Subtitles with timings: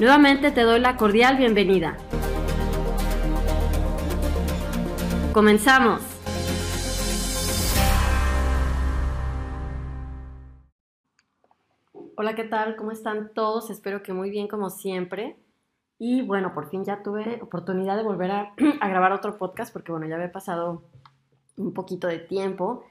[0.00, 1.96] Nuevamente te doy la cordial bienvenida.
[5.32, 6.00] Comenzamos.
[12.16, 12.76] Hola, ¿qué tal?
[12.76, 13.70] ¿Cómo están todos?
[13.70, 15.36] Espero que muy bien como siempre.
[15.98, 20.06] Y bueno, por fin ya tuve oportunidad de volver a, grabar otro podcast porque bueno,
[20.06, 20.84] ya había pasado
[21.56, 22.84] un poquito de tiempo,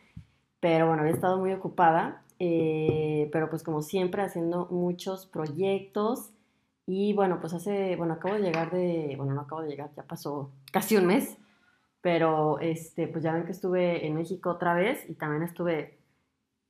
[0.59, 6.33] pero bueno, había estado muy ocupada, eh, pero pues como siempre haciendo muchos proyectos
[6.89, 10.03] y bueno, pues hace, bueno, acabo de llegar de, bueno, no acabo de llegar, ya
[10.03, 11.37] pasó casi un mes,
[12.01, 15.99] pero este, pues ya ven que estuve en México otra vez y también estuve,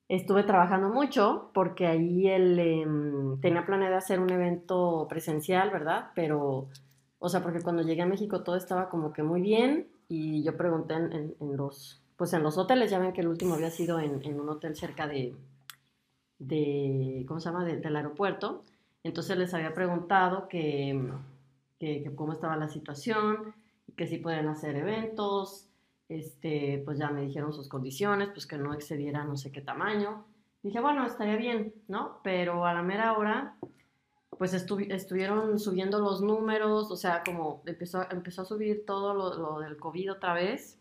[0.10, 6.10] estuve trabajando mucho porque ahí él em, tenía planeado hacer un evento presencial, ¿verdad?
[6.16, 6.68] Pero,
[7.20, 10.58] o sea, porque cuando llegué a México todo estaba como que muy bien y yo
[10.58, 14.40] pregunté en, los, pues en los hoteles, ya ven que el último había sido en,
[14.40, 15.36] un hotel cerca de,
[16.40, 18.64] de ¿cómo se llama?, del aeropuerto.
[19.04, 21.12] Entonces les había preguntado que,
[22.16, 23.56] cómo estaba la situación,
[23.96, 25.70] que si pueden hacer eventos,
[26.10, 30.26] este, pues ya me dijeron sus condiciones, pues que no excediera no sé qué tamaño.
[30.64, 32.20] Dije, bueno, estaría bien, ¿no?
[32.24, 33.58] Pero a la mera hora,
[34.38, 39.60] pues estuvieron subiendo los números, o sea, como empezó, empezó a subir todo lo, lo,
[39.60, 40.80] del COVID otra vez.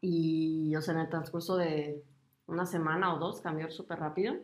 [0.00, 2.02] Y, o sea, en el transcurso de
[2.46, 4.36] una semana o dos cambió súper rápido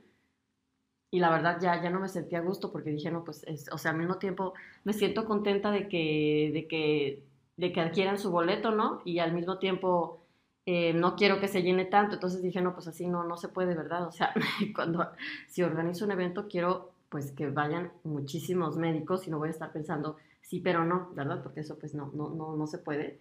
[1.16, 3.78] y la verdad ya, ya no me sentía a gusto porque dije, no, pues, o
[3.78, 4.52] sea, al mismo tiempo
[4.84, 7.22] me siento contenta de que, de que,
[7.56, 9.00] de que adquieran su boleto, ¿no?
[9.06, 10.20] Y al mismo tiempo
[10.66, 13.48] eh, no quiero que se llene tanto, entonces dije, no, pues así no, no se
[13.48, 14.06] puede, ¿verdad?
[14.06, 14.34] O sea,
[14.74, 15.08] cuando,
[15.48, 19.72] si organizo un evento, quiero pues que vayan muchísimos médicos y no voy a estar
[19.72, 21.42] pensando, sí, pero no, ¿verdad?
[21.42, 23.18] Porque eso pues no, no, no, no se puede.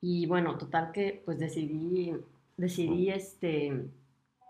[0.00, 2.12] Y bueno, total que pues decidí,
[2.56, 3.86] decidí este,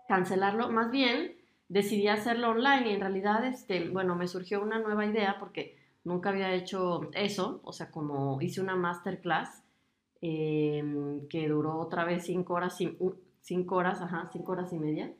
[0.07, 1.36] cancelarlo, más bien
[1.69, 6.29] decidí hacerlo online y en realidad, este, bueno, me surgió una nueva idea porque nunca
[6.29, 9.63] había hecho eso, o sea, como hice una masterclass
[10.21, 12.77] em, que duró otra vez cinco horas,
[13.41, 15.13] cinco horas, ajá, cinco horas y media.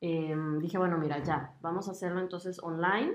[0.00, 3.12] Em, dije, bueno, mira, ya, vamos a hacerlo entonces online.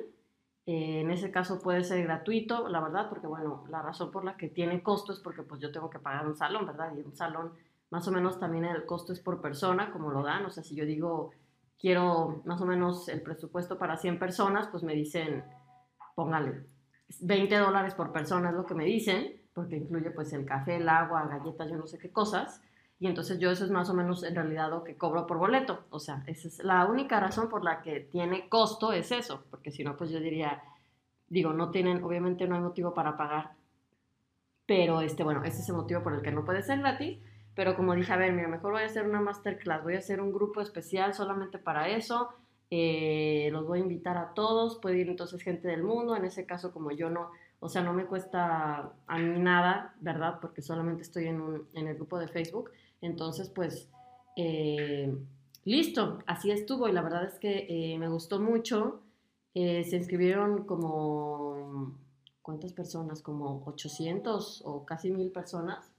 [0.65, 4.37] Eh, en ese caso puede ser gratuito, la verdad, porque bueno, la razón por la
[4.37, 6.93] que tiene costo es porque pues yo tengo que pagar un salón, ¿verdad?
[6.95, 7.53] Y un salón,
[7.89, 10.75] más o menos también el costo es por persona, como lo dan, o sea, si
[10.75, 11.31] yo digo
[11.79, 15.43] quiero más o menos el presupuesto para 100 personas, pues me dicen,
[16.15, 16.65] póngale
[17.21, 20.87] 20 dólares por persona es lo que me dicen, porque incluye pues el café, el
[20.87, 22.61] agua, galletas, yo no sé qué cosas.
[22.99, 25.85] Y entonces yo eso es más o menos en realidad lo que cobro por boleto.
[25.89, 29.71] O sea, esa es la única razón por la que tiene costo es eso, porque
[29.71, 30.61] si no, pues yo diría,
[31.27, 33.51] digo, no tienen, obviamente no hay motivo para pagar.
[34.65, 37.19] Pero, este, bueno, ese es el motivo por el que no puede ser gratis.
[37.59, 40.21] Pero como dije, a ver, mira, mejor voy a hacer una masterclass, voy a hacer
[40.21, 42.29] un grupo especial solamente para eso.
[42.71, 46.45] Eh, los voy a invitar a todos, puede ir entonces gente del mundo, en ese
[46.45, 50.39] caso como yo no, o sea, no me cuesta a mí nada, ¿verdad?
[50.39, 52.71] Porque solamente estoy en, un, en el grupo de Facebook.
[53.01, 53.89] Entonces, pues,
[54.37, 55.13] eh,
[55.65, 59.01] listo, así estuvo y la verdad es que eh, me gustó mucho.
[59.53, 61.93] se inscribieron como,
[62.41, 63.21] ¿cuántas personas?
[63.21, 65.91] Como 800 o casi mil personas.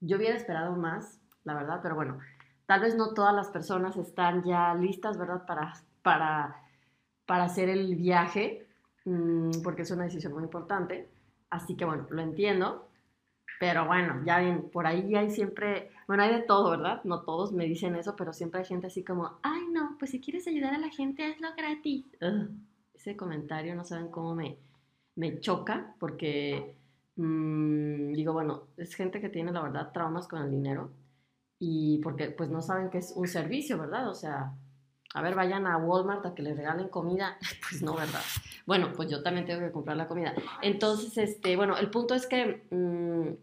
[0.00, 2.18] Yo hubiera esperado más, la verdad, pero bueno,
[2.66, 5.44] tal vez no todas las personas están ya listas, ¿verdad?
[5.46, 6.56] Para, para,
[7.26, 8.66] para hacer el viaje,
[9.04, 11.10] mm, porque es una decisión muy importante.
[11.50, 12.88] Así que bueno, lo entiendo.
[13.58, 17.02] Pero bueno, ya bien, por ahí hay siempre, bueno, hay de todo, ¿verdad?
[17.04, 20.20] No todos me dicen eso, pero siempre hay gente así como, ay, no, pues si
[20.20, 22.06] quieres ayudar a la gente, hazlo gratis.
[22.94, 24.56] ese comentario no saben cómo me,
[25.14, 26.79] me choca, porque
[27.20, 30.90] Mm, digo, bueno, es gente que tiene la verdad traumas con el dinero
[31.58, 34.08] y porque pues no saben que es un servicio, ¿verdad?
[34.08, 34.54] O sea,
[35.12, 37.36] a ver, vayan a Walmart a que les regalen comida.
[37.68, 38.22] Pues no, ¿verdad?
[38.66, 40.34] Bueno, pues yo también tengo que comprar la comida.
[40.62, 43.34] Entonces, este, bueno, el punto es que mm,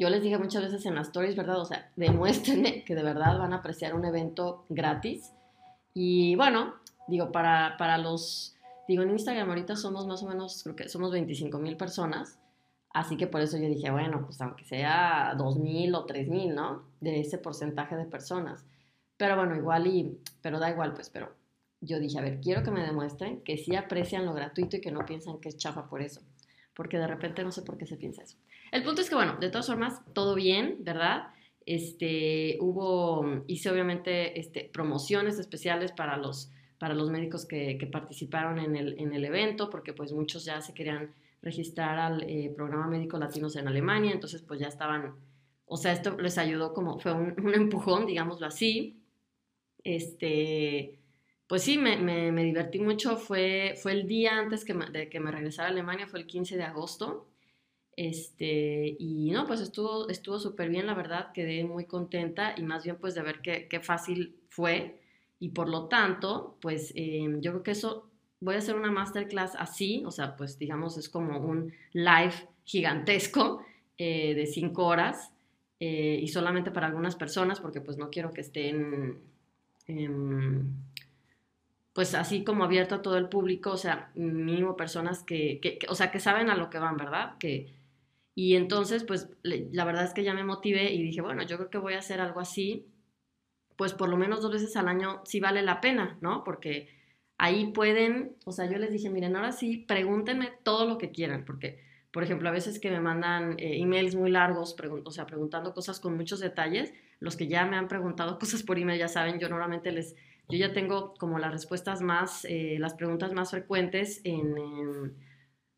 [0.00, 1.60] yo les dije muchas veces en las stories, ¿verdad?
[1.60, 5.32] O sea, demuéstrenme que de verdad van a apreciar un evento gratis.
[5.94, 6.74] Y bueno,
[7.06, 8.56] digo, para, para los,
[8.88, 12.40] digo, en Instagram ahorita somos más o menos, creo que somos 25 mil personas.
[12.94, 16.84] Así que por eso yo dije, bueno, pues aunque sea 2.000 o 3.000, ¿no?
[17.00, 18.64] De ese porcentaje de personas.
[19.16, 21.34] Pero bueno, igual y, pero da igual, pues, pero
[21.80, 24.92] yo dije, a ver, quiero que me demuestren que sí aprecian lo gratuito y que
[24.92, 26.20] no piensan que es chafa por eso.
[26.72, 28.36] Porque de repente no sé por qué se piensa eso.
[28.70, 31.28] El punto es que, bueno, de todas formas, todo bien, ¿verdad?
[31.66, 36.48] Este, hubo, hice obviamente este, promociones especiales para los,
[36.78, 40.60] para los médicos que, que participaron en el, en el, evento, porque pues muchos ya
[40.60, 41.12] se querían
[41.44, 45.14] registrar al eh, programa médico latinos en Alemania, entonces pues ya estaban,
[45.66, 49.00] o sea, esto les ayudó como, fue un, empujón, digámoslo así,
[49.84, 50.98] este,
[51.46, 53.16] pues sí, me, me, divertí mucho.
[53.16, 56.56] Fue, fue el día antes que de que me regresara a Alemania, fue el 15
[56.56, 57.28] de agosto.
[57.96, 62.82] Este, y no, pues estuvo estuvo súper bien, la verdad, quedé muy contenta y más
[62.84, 65.00] bien pues de ver qué, fácil fue.
[65.38, 68.10] Y por lo tanto, pues em, yo creo que eso,
[68.44, 73.64] voy a hacer una masterclass así, o sea, pues digamos es como un live gigantesco
[73.98, 75.32] eh, de cinco horas
[75.80, 79.20] eh, y solamente para algunas personas porque pues no quiero que estén
[79.86, 80.82] Em,
[81.92, 86.10] pues así como abierto a todo el público, o sea, mínimo personas que, o sea,
[86.10, 87.38] que saben a lo que van, ¿verdad?
[87.38, 87.72] Que,
[88.34, 91.70] y entonces, pues la verdad es que ya me motivé y dije, bueno, yo creo
[91.70, 92.86] que voy a hacer algo así,
[93.76, 96.44] pues por lo menos dos veces al año sí vale la pena, ¿no?
[96.44, 96.88] Porque
[97.38, 101.44] ahí pueden, o sea, yo les dije, miren, ahora sí, pregúntenme todo lo que quieran,
[101.44, 101.80] porque,
[102.12, 106.00] por ejemplo, a veces que me mandan eh, emails muy largos, o sea, preguntando cosas
[106.00, 109.48] con muchos detalles, los que ya me han preguntado cosas por email ya saben, yo
[109.48, 110.14] normalmente les,
[110.48, 115.14] yo ya tengo como las respuestas más, eh, las preguntas más frecuentes en,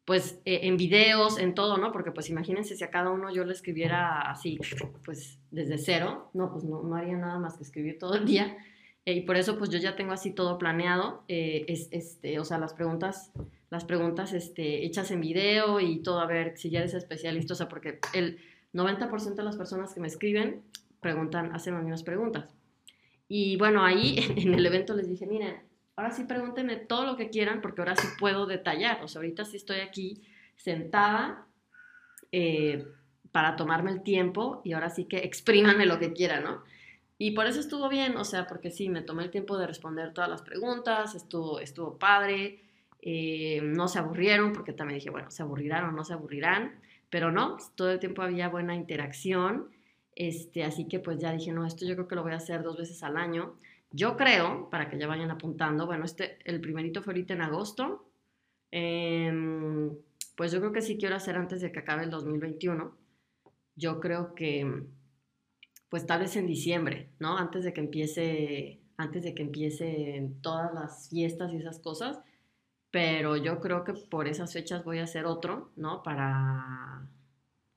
[0.04, 1.92] pues, e, en videos, en todo, ¿no?
[1.92, 4.58] Porque pues imagínense si a cada uno yo le escribiera así,
[5.04, 8.56] pues desde cero, no, pues no, no haría nada más que escribir todo el día.
[9.06, 12.44] Eh, y por eso pues yo ya tengo así todo planeado, eh, es, este, o
[12.44, 13.32] sea, las preguntas,
[13.70, 17.56] las preguntas este, hechas en video y todo, a ver si ya eres especialista, o
[17.56, 18.38] sea, porque el
[18.74, 20.62] 90% de las personas que me escriben
[21.00, 22.52] preguntan, hacen las mismas preguntas.
[23.28, 25.56] Y bueno, ahí en el evento les dije, miren,
[25.94, 29.02] ahora sí pregúntenme todo lo que quieran porque ahora sí puedo detallar.
[29.04, 30.22] O sea, ahorita sí estoy aquí
[30.56, 31.46] sentada
[32.32, 32.84] eh,
[33.30, 36.64] para tomarme el tiempo y ahora sí que exprímanme lo que quieran, ¿no?
[37.18, 40.12] Y por eso estuvo bien, o sea, porque sí, me tomé el tiempo de responder
[40.12, 42.60] todas las preguntas, estuvo, estuvo padre,
[43.00, 47.32] eh, no se aburrieron, porque también dije, bueno, se aburrirán o no se aburrirán, pero
[47.32, 49.70] no, todo el tiempo había buena interacción
[50.16, 52.62] este, así que pues ya dije, no, esto yo creo que lo voy a hacer
[52.62, 53.54] dos veces al año.
[53.92, 58.08] Yo creo, para que ya vayan apuntando, bueno, este, el primerito fue ahorita en agosto.
[58.70, 59.94] Em,
[60.36, 62.96] pues yo creo que sí quiero hacer antes de que acabe el 2021.
[63.76, 64.84] Yo creo que,
[65.88, 67.38] pues tal vez en diciembre, ¿no?
[67.38, 72.20] Antes de que empiece, antes de que empiece todas las fiestas y esas cosas.
[72.90, 76.02] Pero yo creo que por esas fechas voy a hacer otro, ¿no?
[76.02, 77.06] Para,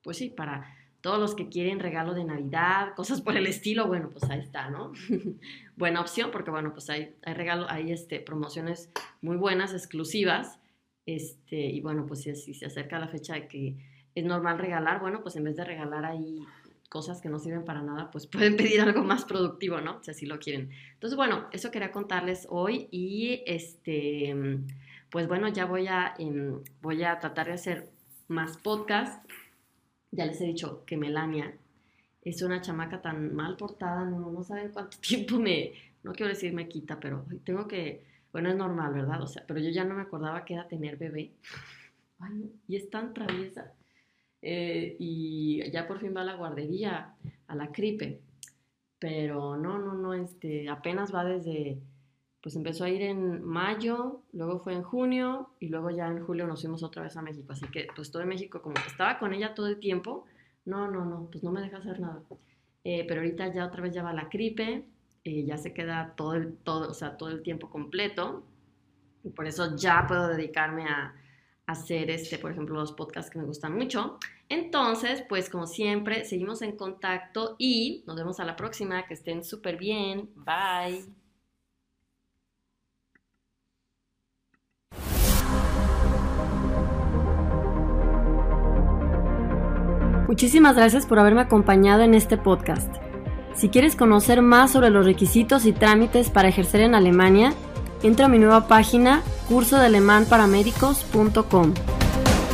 [0.02, 4.10] pues sí, para todos los que quieren regalo de Navidad, cosas por el estilo, bueno,
[4.10, 4.92] pues ahí está, ¿no?
[5.78, 8.90] Buena opción porque, bueno, pues hay, hay regalo, hay este, promociones
[9.22, 10.60] muy buenas, exclusivas,
[11.06, 13.78] este, y bueno, pues si, si se acerca la fecha de que
[14.14, 16.40] es normal regalar, bueno, pues en vez de regalar ahí
[16.90, 20.04] cosas que no sirven para nada, pues pueden pedir algo más productivo, ¿no?
[20.04, 20.72] Si así lo quieren.
[20.94, 24.36] Entonces, bueno, eso quería contarles hoy y este,
[25.10, 27.90] pues bueno, ya voy a, em, voy a tratar de hacer
[28.28, 29.28] más podcasts
[30.12, 31.54] ya les he dicho que Melania
[32.24, 36.54] es una chamaca tan mal portada, no, no saben cuánto tiempo me, no quiero decir
[36.54, 39.22] me quita, pero tengo que, bueno, es normal, ¿verdad?
[39.22, 41.32] O sea, pero yo ya no me acordaba que era tener bebé.
[42.20, 43.74] Ay, y es tan traviesa.
[44.42, 47.16] Eh, y ya por fin va a la guardería,
[47.48, 48.22] a la cripe.
[49.00, 51.80] Pero no, no, no, este, apenas va desde,
[52.42, 56.48] pues empezó a ir en mayo, luego fue en junio y luego ya en julio
[56.48, 57.54] nos fuimos otra vez a México.
[57.54, 60.26] Así que pues todo en México, como estaba con ella todo el tiempo,
[60.66, 62.22] no, no, no, pues no me deja hacer nada.
[62.84, 64.86] Eh, pero ahorita ya otra vez ya va la gripe,
[65.24, 68.44] eh, ya se queda todo el, todo, o sea, todo el tiempo completo.
[69.24, 71.14] Y por eso ya puedo dedicarme a
[71.70, 74.18] hacer, este, por ejemplo, los podcasts que me gustan mucho.
[74.50, 79.06] Entonces, pues como siempre, seguimos en contacto y nos vemos a la próxima.
[79.06, 80.32] Que estén súper bien.
[80.36, 81.06] Bye.
[90.28, 92.96] Muchísimas gracias por haberme acompañado en este podcast.
[93.54, 97.54] Si quieres conocer más sobre los requisitos y trámites para ejercer en Alemania,
[98.04, 101.74] entra a mi nueva página cursodealemanparamédicos.com.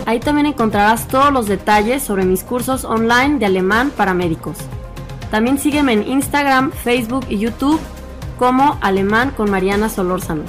[0.06, 4.58] Ahí también encontrarás todos los detalles sobre mis cursos online de alemán para médicos.
[5.32, 7.80] También sígueme en Instagram, Facebook y YouTube
[8.38, 10.44] como Alemán con Mariana Solórzano.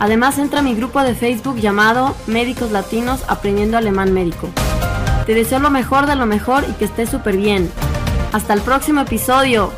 [0.00, 4.48] Además entra a mi grupo de Facebook llamado Médicos Latinos Aprendiendo Alemán Médico.
[5.26, 7.70] Te deseo lo mejor de lo mejor y que estés súper bien.
[8.32, 9.70] Hasta el próximo episodio.